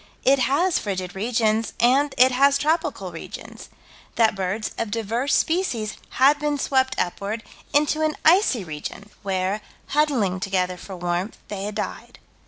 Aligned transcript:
It 0.23 0.39
has 0.39 0.79
frigid 0.79 1.13
regions 1.13 1.73
and 1.79 2.15
it 2.17 2.31
has 2.31 2.57
tropical 2.57 3.11
regions 3.11 3.69
that 4.15 4.33
birds 4.33 4.71
of 4.79 4.89
diverse 4.89 5.35
species 5.35 5.95
had 6.17 6.39
been 6.39 6.57
swept 6.57 6.95
upward, 6.99 7.43
into 7.71 8.01
an 8.01 8.15
icy 8.25 8.63
region, 8.63 9.11
where, 9.21 9.61
huddling 9.89 10.39
together 10.39 10.77
for 10.77 10.95
warmth, 10.95 11.37
they 11.49 11.65
had 11.65 11.75
died. 11.75 12.17